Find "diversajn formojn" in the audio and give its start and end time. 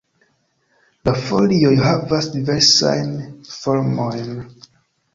2.39-4.45